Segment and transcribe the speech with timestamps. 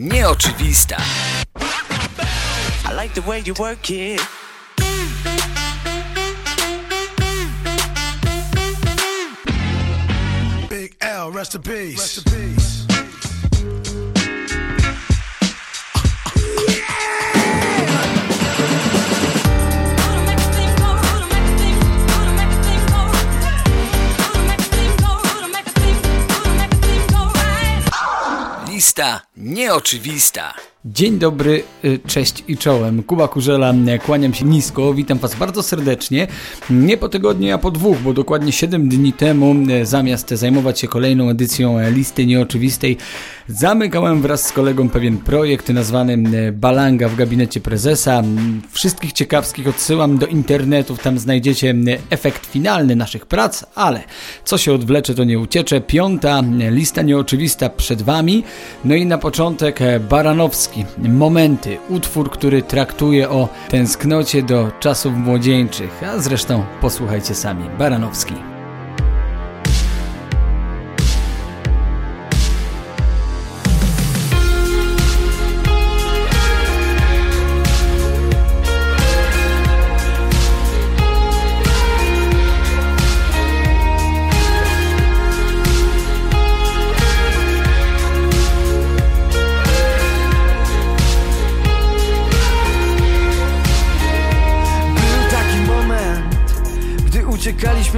[0.00, 0.96] nieoczywista.
[2.86, 4.20] I like the way you work it.
[10.68, 11.98] Big L, rest in peace.
[11.98, 12.69] Rest in peace.
[28.90, 30.54] Lista nieoczywista.
[30.84, 33.02] Dzień dobry, y, cześć i czołem.
[33.02, 36.26] Kuba Kurzela, y, kłaniam się nisko, witam Was bardzo serdecznie.
[36.70, 40.88] Nie po tygodniu, a po dwóch, bo dokładnie 7 dni temu, y, zamiast zajmować się
[40.88, 42.96] kolejną edycją listy nieoczywistej,
[43.50, 46.12] zamykałem wraz z kolegą pewien projekt nazwany
[46.48, 48.22] y, Balanga w gabinecie prezesa.
[48.70, 54.02] Wszystkich ciekawskich odsyłam do internetów, tam znajdziecie y, efekt finalny naszych prac, ale
[54.44, 55.80] co się odwlecze, to nie uciecze.
[55.80, 58.44] Piąta y, lista nieoczywista przed Wami.
[58.84, 60.84] No i na początek e, Baranowski.
[60.98, 61.78] Momenty.
[61.88, 66.02] Utwór, który traktuje o tęsknocie do czasów młodzieńczych.
[66.02, 67.64] A zresztą posłuchajcie sami.
[67.78, 68.59] Baranowski.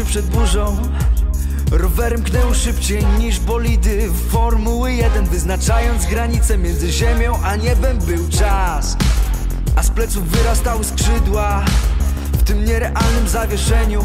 [0.04, 0.76] Przed burzą
[1.70, 8.96] Rowerem knęło szybciej niż bolidy Formuły 1 Wyznaczając granice między ziemią a niebem był czas.
[9.76, 11.64] A z pleców wyrastały skrzydła
[12.32, 14.04] W tym nierealnym zawieszeniu.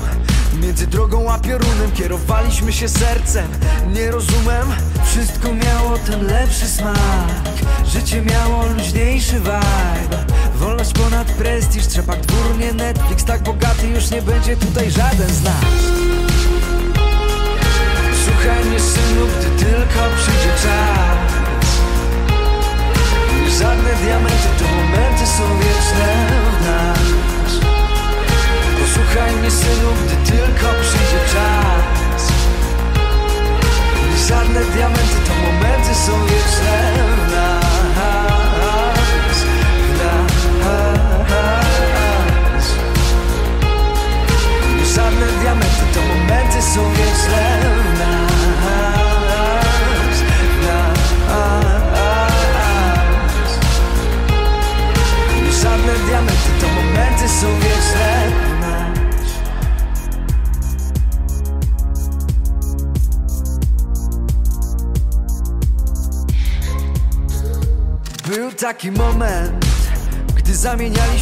[0.61, 3.47] Między drogą a piorunem kierowaliśmy się sercem.
[3.93, 4.67] Nie rozumiem,
[5.05, 6.97] wszystko miało ten lepszy smak.
[7.85, 10.25] Życie miało luźniejszy vibe.
[10.55, 13.23] Wolność ponad prestiż, trzepak dwór, nie Netflix.
[13.23, 15.96] Tak bogaty już nie będzie tutaj żaden z nas
[18.27, 21.31] Słuchaj mnie synu, gdy tylko przyjdzie czas.
[23.59, 26.09] Żadne diamenty, to momenty są wieczne
[26.53, 26.99] w nas.
[28.79, 32.31] Posłuchaj mnie synu, gdy tylko przyjdzie czas.
[34.27, 36.93] Żadne diamenty, to momenty są wieczne
[37.27, 37.56] w nas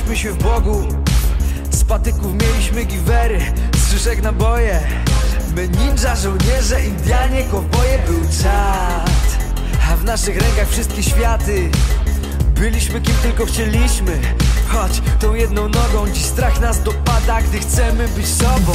[0.06, 0.88] zamienialiśmy się w Bogu.
[1.72, 3.40] Z patyków mieliśmy giwery,
[3.78, 4.80] z szyszek naboje
[5.56, 9.38] My ninja, żołnierze, Indianie, kowboje Był czat,
[9.90, 11.70] a w naszych rękach wszystkie światy.
[12.56, 14.22] Byliśmy kim tylko chcieliśmy.
[14.68, 18.74] Choć tą jedną nogą dziś strach nas dopada Gdy chcemy być sobą.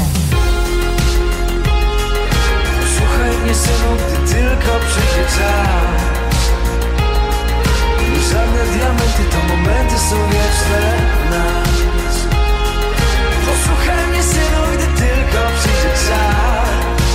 [2.97, 6.00] Słuchaj mnie synu, gdy tylko przyjdzie czas
[8.33, 10.83] Żadne diamenty to momenty są wieczne
[11.31, 12.17] nas.
[13.47, 17.09] Posłuchaj mnie synu, gdy tylko przyjdzie czas.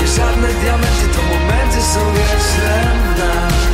[0.00, 2.84] Nie żadne diamenty to momenty są wieczne
[3.18, 3.67] nas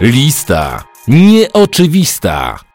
[0.00, 2.69] Lista nieoczywista.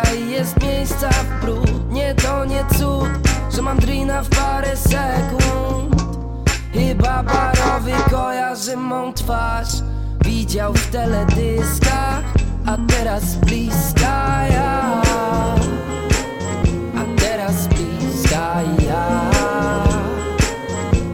[0.00, 3.10] I jest miejsca w brud Nie to nie cud,
[3.50, 6.02] że mam drina w parę sekund.
[6.72, 9.68] Chyba barowy kojarzy mą twarz
[10.24, 12.24] Widział w teledyskach,
[12.66, 15.02] a teraz bliska ja.
[16.96, 19.30] A teraz bliska ja.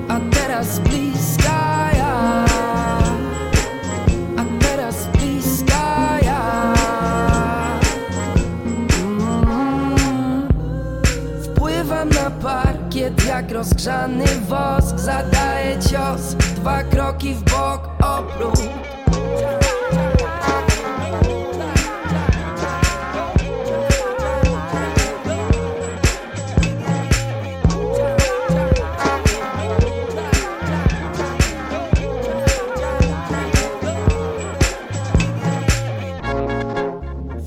[0.09, 1.38] A teraz bliska
[13.58, 18.60] rozgrzany wosk Zadaję cios, dwa kroki w bok, obrót.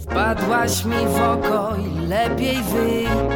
[0.01, 3.30] Wpadłaś mi w oko i lepiej wyjść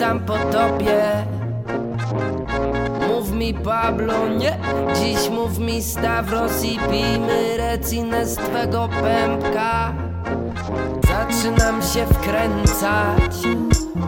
[0.00, 1.02] Tam po tobie.
[3.08, 4.58] Mów mi Pablo, nie.
[4.94, 9.92] Dziś mów mi Stavros i pijmy recinę z twego pępka.
[11.08, 13.36] Zaczynam się wkręcać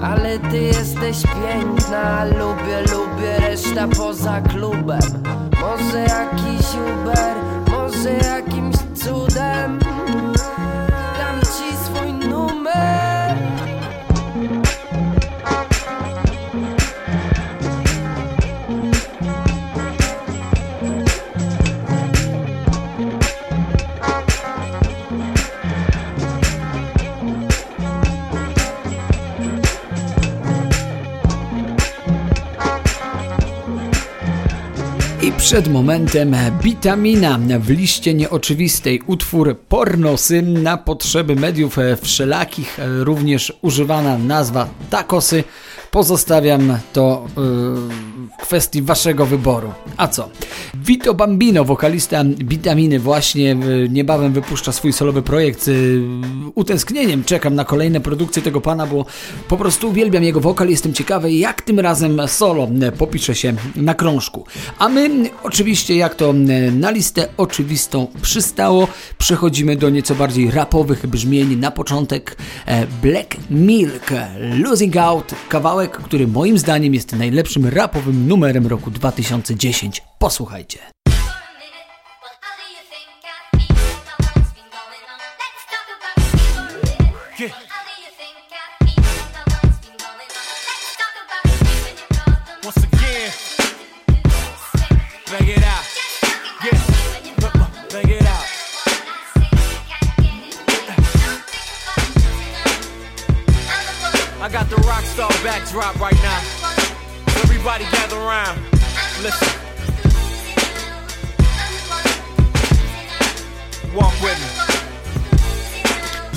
[0.02, 2.25] Ale ty jesteś piękna.
[2.25, 5.23] Lubię, lubię, reszta poza klubem.
[5.61, 7.37] Może jakiś Uber,
[7.70, 9.79] może jakimś cudem
[35.48, 44.68] przed momentem Bitamina w liście nieoczywistej utwór Pornosy na potrzeby mediów wszelakich, również używana nazwa
[44.90, 45.44] Takosy.
[45.90, 49.72] Pozostawiam to yy, w kwestii waszego wyboru.
[49.96, 50.28] A co?
[50.75, 55.64] Vito Bambino, wokalista Bitaminy, właśnie y, niebawem wypuszcza swój solowy projekt.
[55.64, 55.70] Z
[56.54, 59.06] utęsknieniem czekam na kolejne produkcje tego pana, bo
[59.48, 60.69] po prostu uwielbiam jego wokal.
[60.69, 64.44] Jestem ciekawy, jak tym razem solo y, popisze się na krążku.
[64.78, 66.32] A my, oczywiście, jak to
[66.72, 68.88] na listę oczywistą przystało,
[69.19, 71.56] przechodzimy do nieco bardziej rapowych brzmień.
[71.56, 72.36] Na początek
[72.66, 74.10] e, Black Milk,
[74.64, 80.02] Losing Out, kawałek, który moim zdaniem jest najlepszym rapowym numerem roku 2010.
[80.18, 80.78] Posłuchajcie.
[105.44, 106.57] Backdrop right now.
[107.70, 108.62] Everybody gather around.
[109.22, 109.48] Listen.
[113.94, 114.88] Walk with me.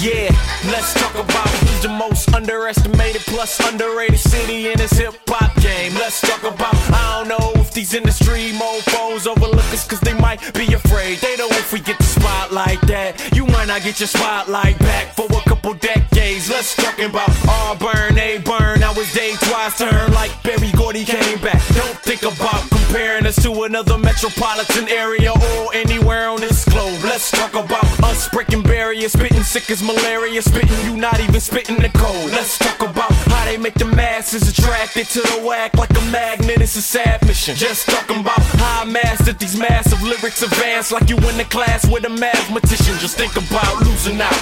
[0.02, 0.34] Yeah,
[0.66, 5.94] let's talk about who's the most underestimated plus underrated city in this hip hop game.
[5.94, 10.40] Let's talk about, I don't know if these industry mofos overlook us cause they might
[10.56, 11.20] be afraid.
[11.20, 14.78] They know if we get the spotlight like that you might not get your spotlight
[14.80, 16.50] back for a couple decades.
[16.50, 18.80] Let's talk about Auburn, A burn.
[18.80, 21.62] Now it's day twice turn like Barry Gordy came back.
[21.76, 27.00] Don't think about comparing us to another metropolitan area or anywhere on this globe.
[27.04, 31.78] Let's talk about us breaking barriers, spitting sick as malaria, spitting you not even spitting
[31.78, 32.32] the code.
[32.32, 36.62] Let's talk about how they make the masses attracted to the whack like a magnet.
[36.62, 37.56] It's a sad mission.
[37.56, 41.88] Just talking about how I mastered these massive lyrics advanced like you in the class
[41.90, 42.98] with a mathematician.
[43.00, 44.42] Just think about losing out.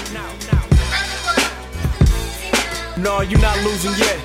[2.98, 4.20] No, you're not losing yet.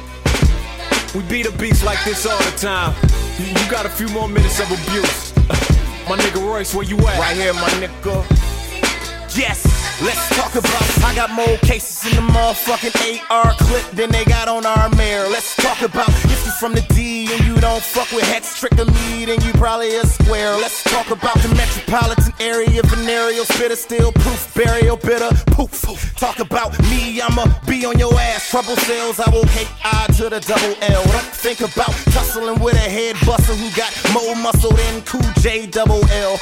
[1.14, 2.94] We beat a beast like this all the time.
[3.38, 5.36] You, you got a few more minutes of abuse.
[6.08, 7.18] my nigga Royce, where you at?
[7.18, 8.24] Right here, my nigga.
[9.36, 11.04] Yes, let's talk about.
[11.04, 15.28] I got more cases in the motherfucking AR clip than they got on our mayor.
[15.28, 18.72] Let's talk about if you from the D and you don't fuck with Hex Trick
[18.78, 20.52] or me, then you probably a square.
[20.56, 25.74] Let's talk about the metropolitan area, venereal spitter, still proof, burial bitter, poof.
[26.16, 28.48] Talk about me, I'ma be on your ass.
[28.50, 31.02] Trouble sales, I will hate I to the double L.
[31.04, 35.66] Don't think about tussling with a head buster who got more muscle than Cool J
[35.66, 36.38] double L.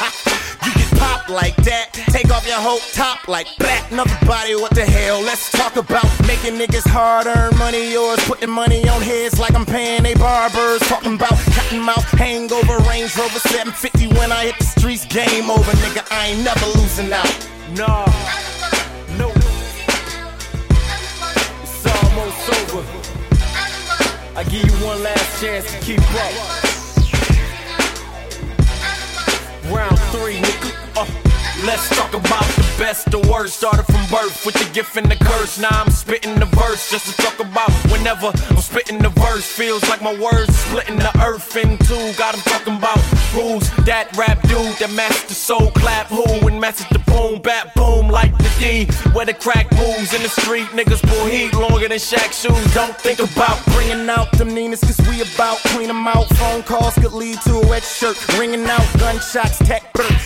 [0.65, 3.89] You get popped like that, take off your whole top like that.
[3.91, 5.21] Another body, what the hell?
[5.21, 9.55] Let's talk about making niggas hard earn money, yours putting money on head heads like
[9.55, 10.81] I'm paying they barbers.
[10.89, 15.07] Talking about cotton mouth, hangover, Range Rover 750 when I hit the streets.
[15.07, 16.03] Game over, nigga.
[16.11, 17.33] I ain't never losing out.
[17.77, 18.07] Nah.
[19.19, 19.29] No.
[21.63, 22.85] It's almost over.
[24.35, 26.33] I give you one last chance to keep up.
[29.71, 30.72] Round three, nigga.
[31.03, 31.32] Uh,
[31.64, 33.59] let's talk about the best, the worst.
[33.59, 35.59] Started from birth with the gift and the curse.
[35.59, 39.45] Now I'm spitting the verse just to talk about whenever I'm spitting the verse.
[39.45, 42.12] Feels like my words splitting the earth in two.
[42.14, 43.00] Got 'em talking about
[43.35, 43.71] rules.
[43.85, 44.90] That rap dude that
[45.28, 48.87] the soul clap who and matches the boom, bat boom like the D.
[49.12, 52.75] Where the crack moves in the street, niggas pull heat longer than Shaq shoes.
[52.75, 56.28] Don't think about Bringing out them Ninas, cause we about clean 'em out.
[56.37, 58.16] Phone calls could lead to a wet shirt.
[58.38, 59.83] Ringing out gunshots, tech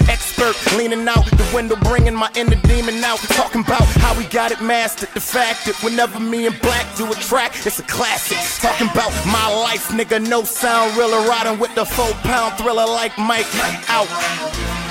[0.09, 0.55] expert.
[0.77, 3.19] Leaning out the window, bringing my inner demon out.
[3.19, 5.09] Talking about how we got it mastered.
[5.15, 8.39] The fact that whenever me and Black do a track, it's a classic.
[8.63, 11.27] Talking about my life, nigga, no sound, realer.
[11.29, 13.47] Riding with the four pound thriller like Mike
[13.89, 14.86] out.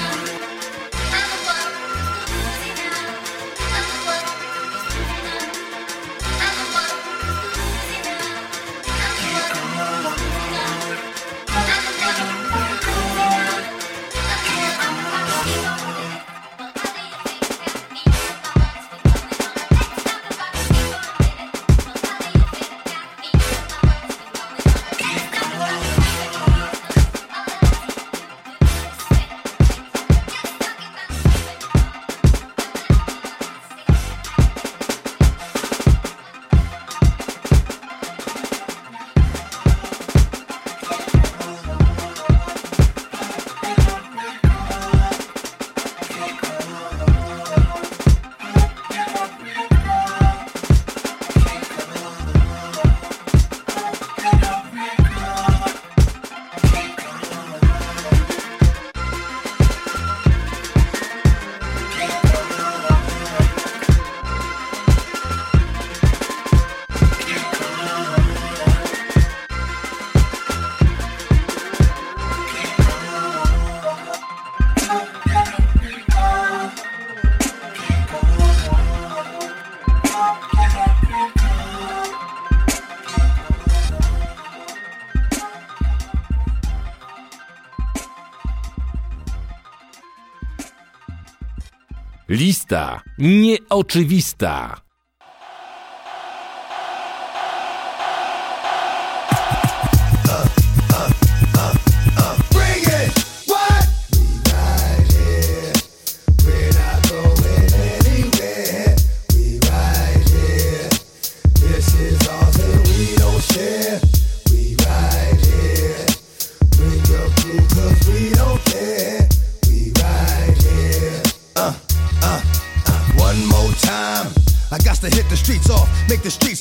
[92.36, 94.85] Lista nieoczywista.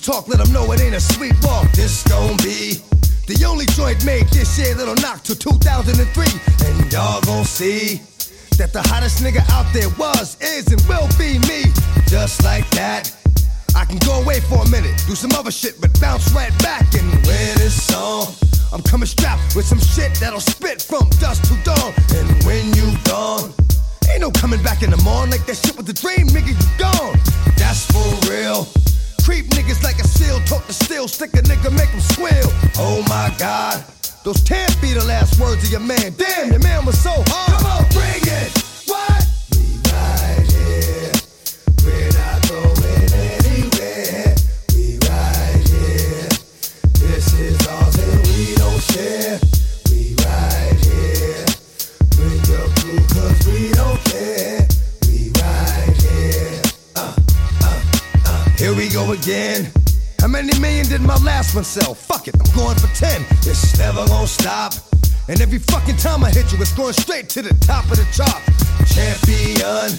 [0.05, 1.71] Talk, let them know it ain't a sweet walk.
[1.73, 2.77] This gon' be
[3.27, 5.97] the only joint made this year that'll knock till 2003.
[5.97, 8.03] And y'all gon' see
[8.59, 11.73] that the hottest nigga out there was, is, and will be me.
[12.07, 13.09] Just like that.
[13.75, 16.85] I can go away for a minute, do some other shit, but bounce right back
[16.95, 18.29] and wear this song.
[18.73, 21.95] I'm coming strapped with some shit that'll spit from dusk to dawn.
[22.13, 23.55] And when you gone,
[24.13, 26.69] ain't no coming back in the morning like that shit with the dream, nigga, you
[26.77, 27.17] gone.
[27.57, 28.84] That's for real.
[29.25, 32.53] Creep niggas like a seal, talk the steel, stick a nigga, make him squeal.
[32.77, 33.83] Oh my god,
[34.23, 36.13] those can't be the last words of your man.
[36.19, 37.63] Damn, your man was so hard.
[37.63, 38.53] Come on, bring it.
[38.87, 39.25] What?
[39.57, 41.13] We right here.
[41.87, 44.35] We're not going anywhere.
[44.77, 46.29] We right here.
[47.01, 49.44] This is ours and we don't share.
[58.95, 59.67] Go again.
[60.21, 61.95] How many million did my last one sell?
[61.95, 63.23] Fuck it, I'm going for 10.
[63.43, 64.73] It's never gonna stop.
[65.29, 68.07] And every fucking time I hit you, it's going straight to the top of the
[68.15, 68.41] chart.
[68.87, 69.91] Champion.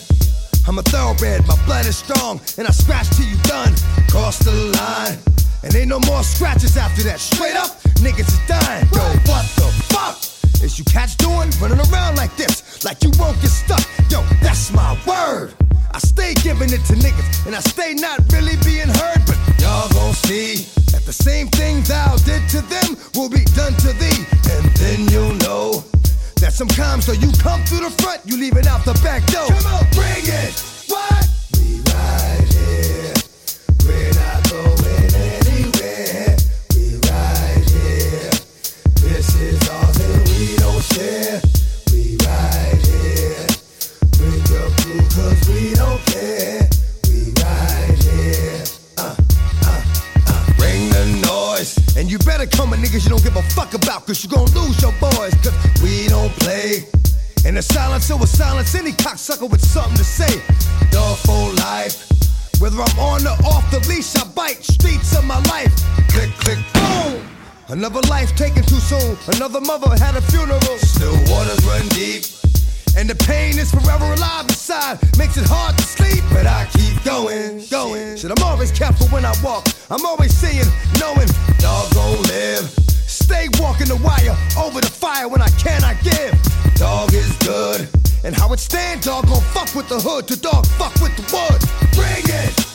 [0.65, 3.75] I'm a thoroughbred, my blood is strong, and I scratch till you done.
[4.07, 5.19] Cross the line,
[5.63, 7.19] and ain't no more scratches after that.
[7.19, 8.87] Straight up, niggas is dying.
[8.95, 10.15] Yo, what the fuck?
[10.63, 11.51] Is you cats doing?
[11.59, 13.83] Running around like this, like you won't get stuck.
[14.09, 15.53] Yo, that's my word.
[15.95, 19.87] I stay giving it to niggas, and I stay not really being heard, but y'all
[19.93, 24.25] gon' see that the same thing thou did to them will be done to thee,
[24.51, 25.85] and then you'll know
[26.41, 29.47] that sometimes though you come through the front, you leave it out the back door.
[29.47, 30.59] Come on, bring it.
[30.91, 31.29] What?
[31.55, 33.13] We ride here.
[33.87, 36.35] We're not going anywhere.
[36.75, 38.35] We ride here.
[38.99, 41.39] This is all that we don't share.
[54.15, 55.33] and you gon' lose your boys,
[55.81, 56.83] we don't play.
[57.45, 60.41] And the silencer will silence any cocksucker with something to say.
[60.91, 62.07] Dog for life.
[62.59, 65.73] Whether I'm on or off the leash, I bite streets of my life.
[66.09, 67.27] Click, click, boom!
[67.69, 69.17] Another life taken too soon.
[69.35, 70.77] Another mother had a funeral.
[70.77, 72.44] Still waters run deep.
[72.97, 74.99] And the pain is forever alive inside.
[75.17, 78.15] Makes it hard to sleep, but I keep going, going.
[78.15, 79.67] Shit, I'm always careful when I walk.
[79.89, 80.65] I'm always seeing,
[80.99, 81.27] knowing,
[81.59, 82.63] dog gon' live.
[83.05, 86.33] Stay walking the wire over the fire when I cannot give.
[86.75, 87.87] Dog is good.
[88.23, 90.27] And how it stand, dog gon' fuck with the hood.
[90.29, 91.61] To dog fuck with the wood.
[91.93, 92.74] Bring it.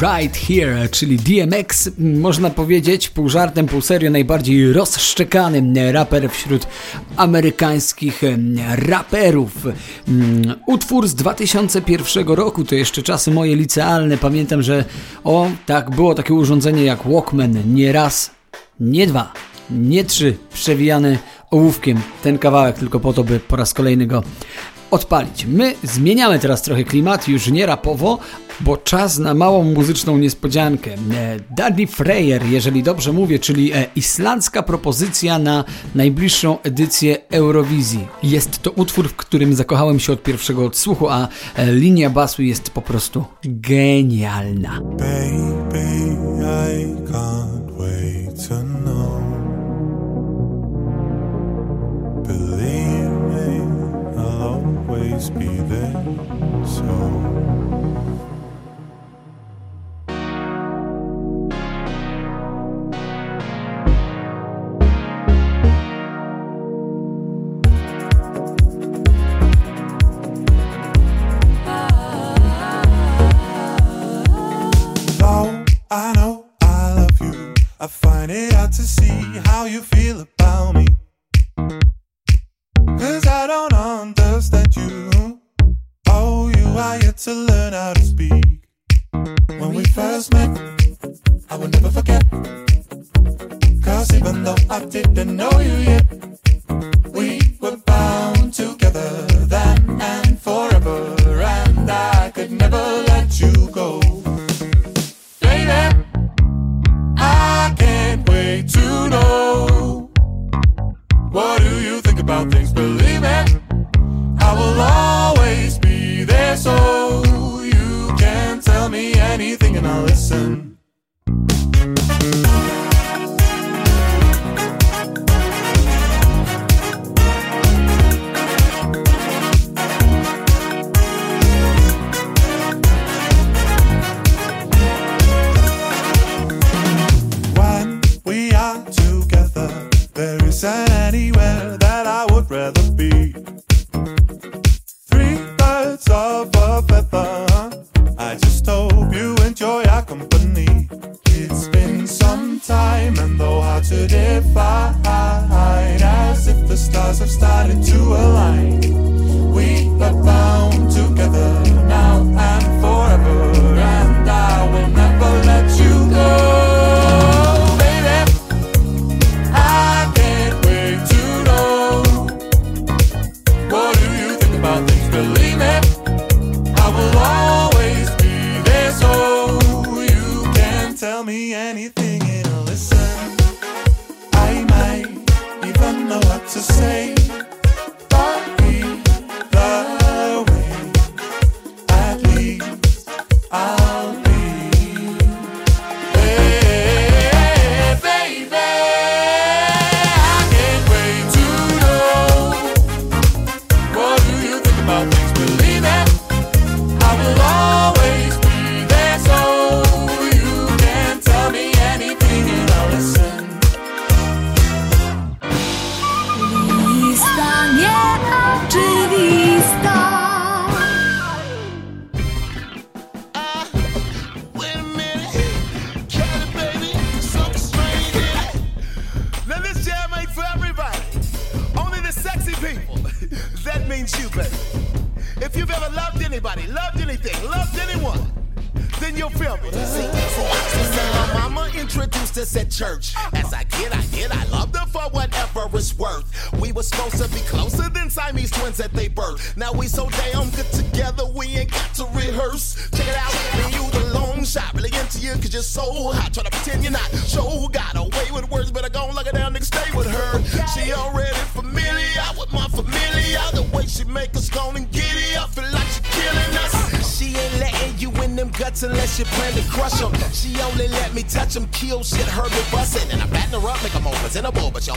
[0.00, 6.66] Right Here, czyli DMX, można powiedzieć pół żartem, pół serio, najbardziej rozszczekany raper wśród
[7.16, 8.22] amerykańskich
[8.76, 9.52] raperów.
[10.08, 14.18] Mm, Utwór z 2001 roku, to jeszcze czasy moje licealne.
[14.18, 14.84] Pamiętam, że
[15.24, 18.30] o, tak, było takie urządzenie jak Walkman, nie raz,
[18.80, 19.32] nie dwa,
[19.70, 21.18] nie trzy, przewijany
[21.50, 24.22] ołówkiem ten kawałek tylko po to, by po raz kolejny go
[24.90, 25.46] odpalić.
[25.46, 28.18] My zmieniamy teraz trochę klimat, już nie rapowo,
[28.60, 30.90] bo czas na małą muzyczną niespodziankę.
[30.92, 30.96] E,
[31.50, 38.06] Daddy Freyer, jeżeli dobrze mówię, czyli e, islandzka propozycja na najbliższą edycję Eurowizji.
[38.22, 42.70] Jest to utwór, w którym zakochałem się od pierwszego odsłuchu, a e, linia basu jest
[42.70, 44.80] po prostu genialna.
[44.80, 45.90] Baby,
[46.40, 49.20] I can't wait to know.
[52.26, 52.99] Believe
[55.20, 55.92] always be there.
[56.64, 57.59] So.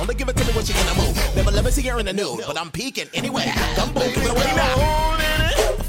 [0.04, 1.16] Only give it to me when she in the mood.
[1.34, 3.50] Never let me see her in the nude, but I'm peeking anyway.
[3.78, 5.16] Gumbo, give it away now.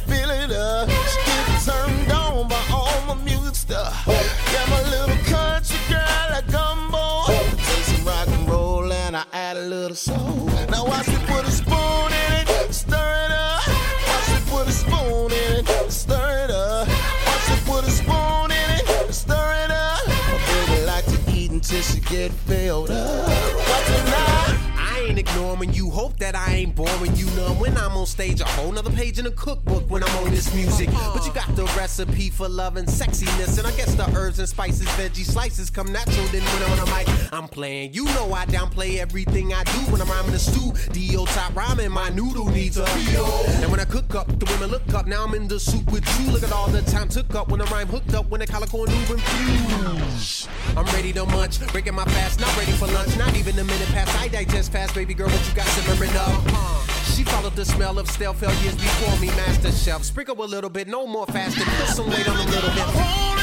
[0.06, 4.04] Feel it up, she get turned on by all my music stuff.
[4.06, 7.26] Yeah, my little country girl like gumbo.
[7.26, 10.48] Take some rock and roll and I add a little soul.
[10.70, 13.66] Now watch me put a spoon in it, stir it up.
[14.06, 16.86] Watch me put a spoon in it, stir it up.
[17.26, 20.06] Watch me put a spoon in it, stir it up.
[20.06, 23.53] My baby like to eat until she get filled up
[23.96, 24.33] tonight
[25.04, 25.90] ain't ignoring you.
[25.90, 27.26] Hope that I ain't boring you.
[27.36, 30.30] Know when I'm on stage, a whole nother page in the cookbook when I'm on
[30.30, 30.90] this music.
[30.90, 34.48] But you got the recipe for love and sexiness, and I guess the herbs and
[34.48, 36.26] spices, veggie slices come natural.
[36.26, 37.94] Then when I'm on the mic, I'm playing.
[37.94, 41.24] You know I downplay everything I do when I'm rhyming the studio.
[41.26, 45.06] Top rhyming, my noodle needs a And when I cook up, the women look up.
[45.06, 46.30] Now I'm in the soup with you.
[46.30, 48.84] Look at all the time took up when the rhyme hooked up when the calico
[48.84, 50.48] and Uber infused.
[50.76, 53.16] I'm ready to munch, breaking my fast, not ready for lunch.
[53.16, 55.28] Not even a minute past, I digest fast, baby girl.
[55.28, 56.32] What you got simmering up?
[57.14, 60.04] She followed the smell of stale failures before me, master chef.
[60.04, 61.66] Sprinkle a little bit, no more fasting.
[61.78, 63.33] Put some weight on a little bit.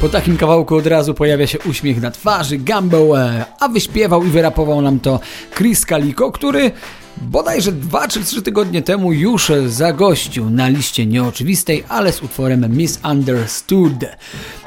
[0.00, 4.28] Po takim kawałku od razu pojawia się uśmiech na twarzy Gumbo, e, a wyśpiewał i
[4.28, 5.20] wyrapował nam to
[5.56, 6.70] Chris Calico, który
[7.22, 14.04] bodajże 2 czy 3 tygodnie temu już zagościł na liście nieoczywistej, ale z utworem Misunderstood.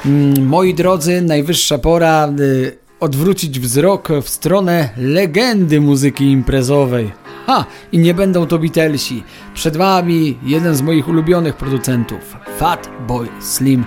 [0.05, 7.11] Mm, Moi drodzy, najwyższa pora y, odwrócić wzrok w stronę legendy muzyki imprezowej.
[7.47, 7.65] Ha!
[7.91, 9.23] I nie będą to Beatlesi.
[9.53, 13.85] Przed wami jeden z moich ulubionych producentów, Fat Boy Slim.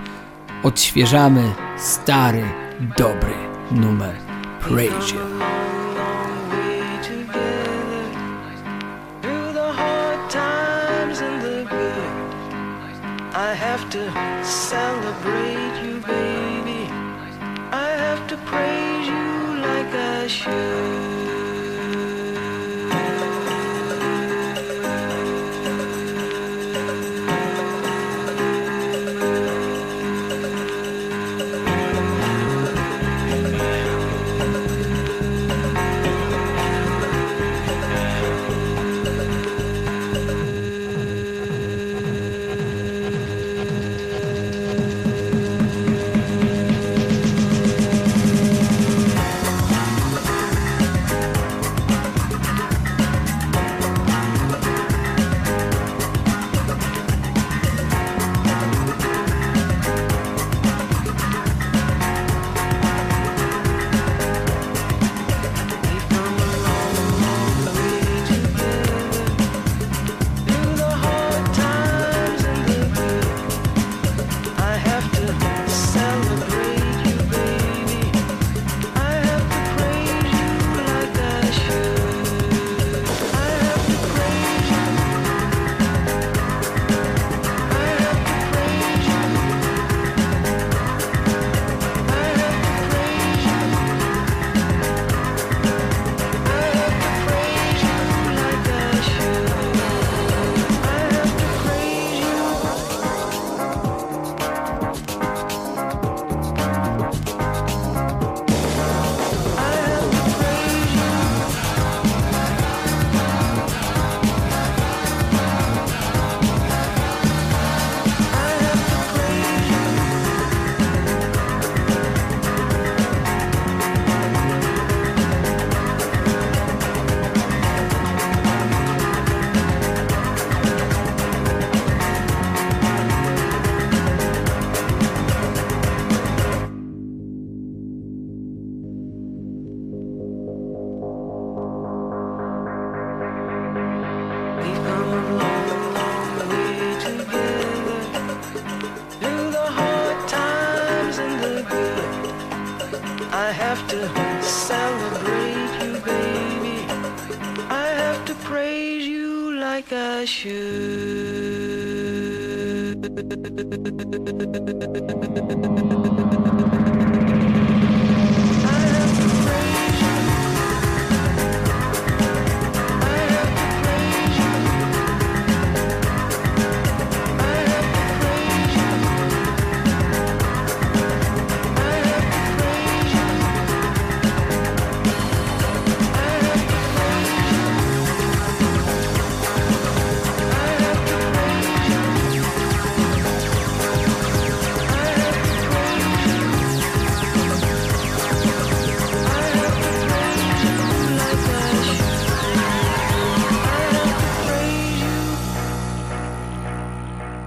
[0.67, 2.43] Odświeżamy stary,
[2.99, 3.35] dobry
[3.71, 4.15] numer
[4.61, 5.21] Praise You.
[17.73, 20.96] I have to praise you like I should.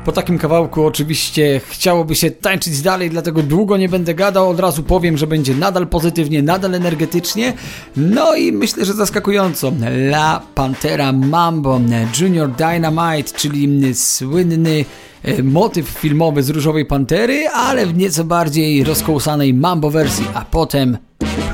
[0.09, 4.49] Po takim kawałku oczywiście chciałoby się tańczyć dalej, dlatego długo nie będę gadał.
[4.49, 7.53] Od razu powiem, że będzie nadal pozytywnie, nadal energetycznie.
[7.97, 9.71] No i myślę, że zaskakująco.
[9.85, 11.81] La Pantera Mambo,
[12.21, 14.85] Junior Dynamite, czyli słynny
[15.23, 20.97] e, motyw filmowy z Różowej Pantery, ale w nieco bardziej rozkołsanej mambo wersji, a potem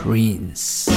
[0.03, 0.91] Prince.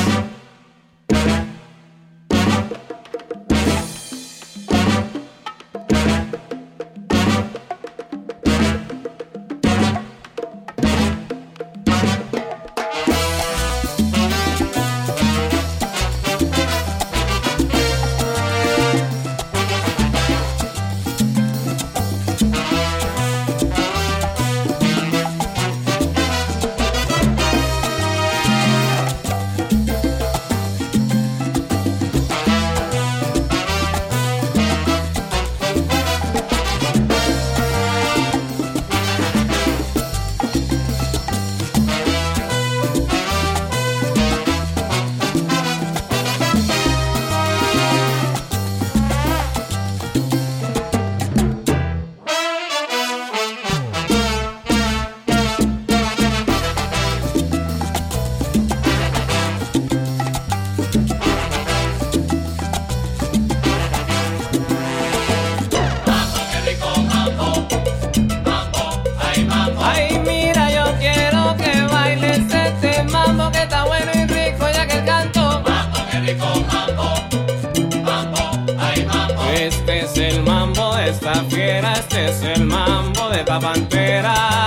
[83.61, 84.58] bandera.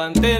[0.00, 0.39] pantera.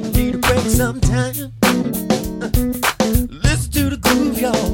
[0.11, 1.33] need a break sometime.
[3.43, 4.71] Listen to the groove, y'all.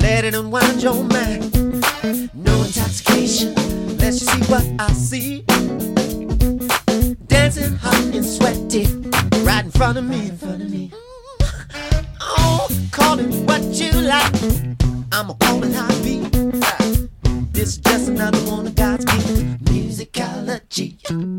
[0.00, 1.52] Let it unwind your mind.
[2.34, 3.54] No intoxication,
[3.98, 5.42] let's see what I see.
[7.26, 8.86] Dancing hot and sweaty,
[9.44, 10.28] right in front of me.
[10.28, 10.92] In front of me.
[12.20, 14.34] Oh, call it what you like.
[15.12, 15.88] I'ma call it how
[17.52, 19.40] This is just another one of God's gifts.
[19.70, 21.35] Musicology.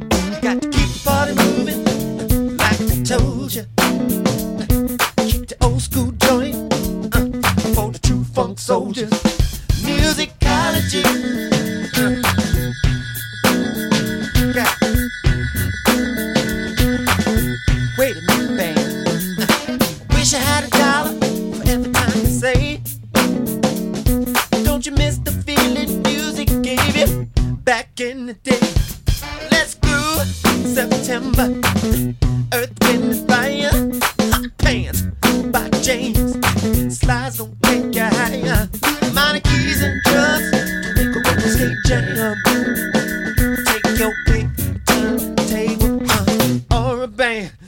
[47.37, 47.66] I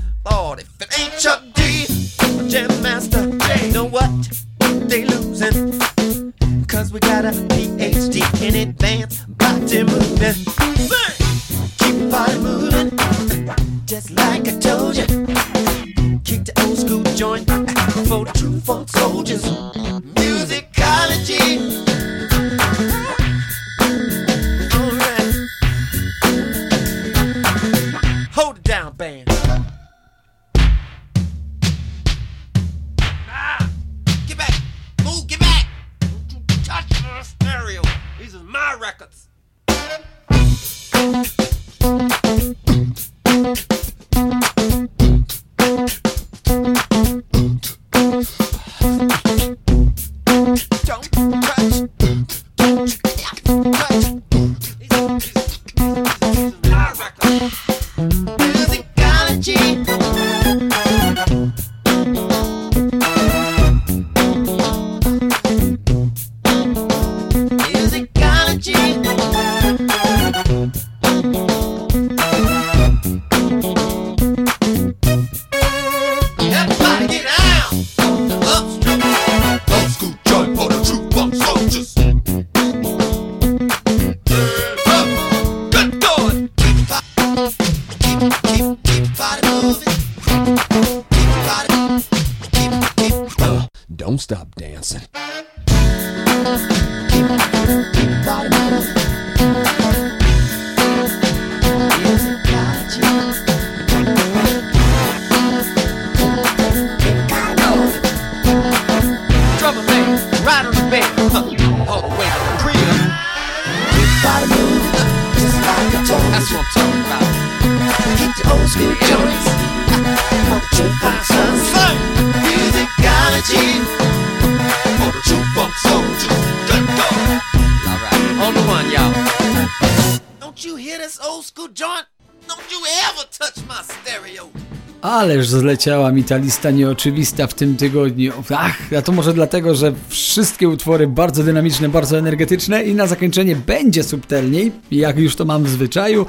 [135.30, 138.34] ależ zleciała mi ta lista nieoczywista w tym tygodniu.
[138.56, 143.56] Ach, a to może dlatego, że wszystkie utwory bardzo dynamiczne, bardzo energetyczne i na zakończenie
[143.56, 146.26] będzie subtelniej, jak już to mam w zwyczaju,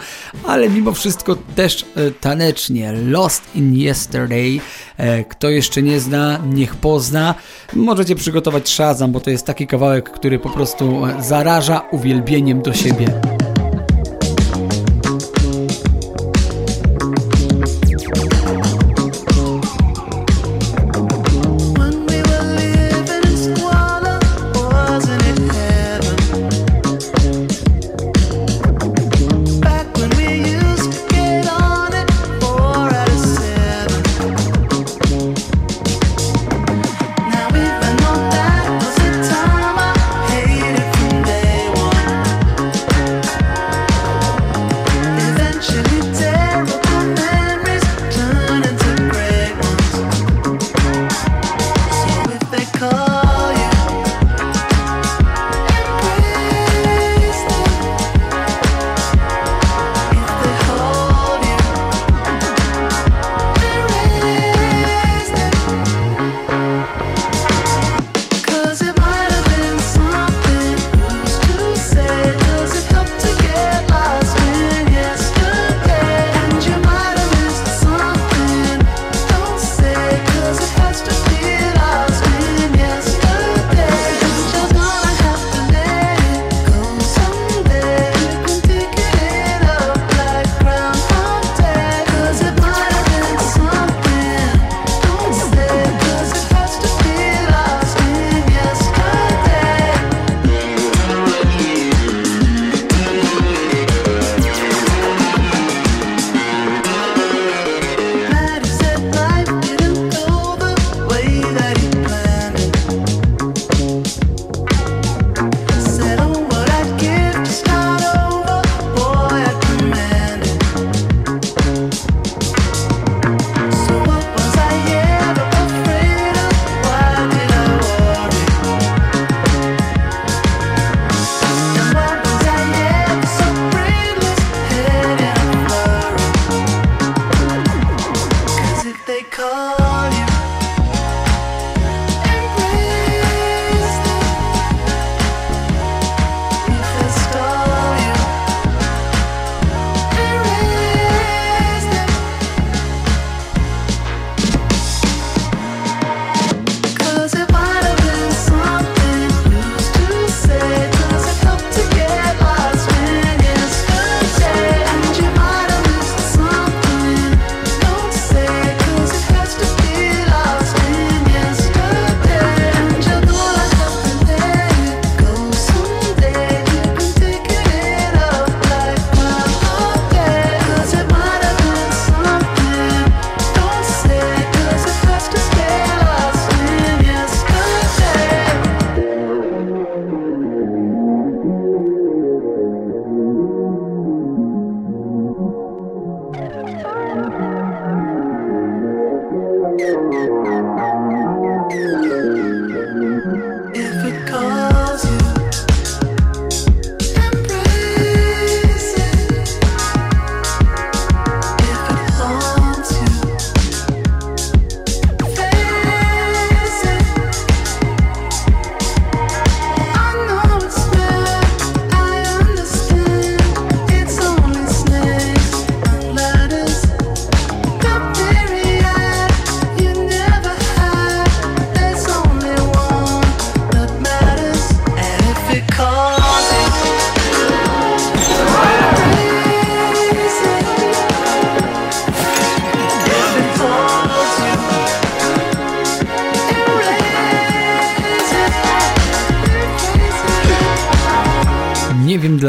[0.47, 2.93] ale mimo wszystko też e, tanecznie.
[2.93, 4.61] Lost in Yesterday.
[4.97, 7.35] E, kto jeszcze nie zna, niech pozna.
[7.75, 12.73] Możecie przygotować szazam, bo to jest taki kawałek, który po prostu e, zaraża uwielbieniem do
[12.75, 13.40] siebie.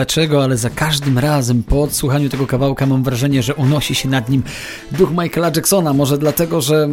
[0.02, 4.30] Dlaczego, ale za każdym razem po odsłuchaniu tego kawałka mam wrażenie, że unosi się nad
[4.30, 4.43] nim
[4.91, 5.93] duch Michaela Jacksona.
[5.93, 6.89] Może dlatego, że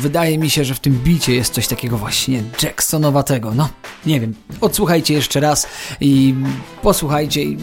[0.00, 3.54] wydaje mi się, że w tym bicie jest coś takiego właśnie Jacksonowatego.
[3.54, 3.68] No,
[4.06, 4.34] nie wiem.
[4.60, 5.66] Odsłuchajcie jeszcze raz
[6.00, 6.34] i
[6.82, 7.58] posłuchajcie i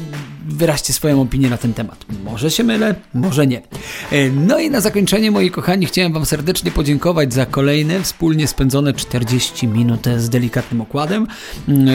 [0.47, 2.05] wyraźcie swoją opinię na ten temat.
[2.23, 3.61] Może się mylę, może nie.
[4.11, 8.93] E, No i na zakończenie, moi kochani, chciałem Wam serdecznie podziękować za kolejne wspólnie spędzone
[8.93, 11.27] 40 minut z delikatnym okładem.
[11.67, 11.91] Mm, e,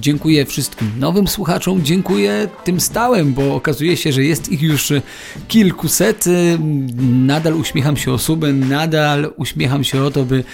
[0.00, 4.92] Dziękuję wszystkim nowym słuchaczom, dziękuję tym stałym, bo okazuje się, że jest ich już
[5.48, 6.26] kilkuset.
[6.26, 6.30] E,
[7.26, 10.44] Nadal uśmiecham się o suby, nadal uśmiecham się o to, by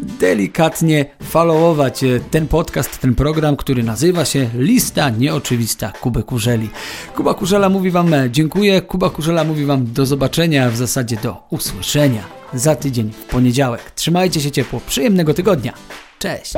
[0.00, 2.00] delikatnie followować
[2.30, 6.70] ten podcast, ten program, który nazywa się Lista Nieoczywista Kuby Kurzeli.
[7.16, 11.42] Kuba Kurzela mówi Wam e, dziękuję, Kuba Kurzela mówi Wam do zobaczenia, w zasadzie do
[11.50, 12.22] usłyszenia
[12.54, 13.90] za tydzień w poniedziałek.
[13.94, 15.72] Trzymajcie się ciepło, przyjemnego tygodnia.
[16.18, 16.54] Cześć!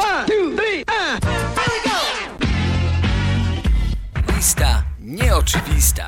[4.37, 6.07] Lista nieoczywista.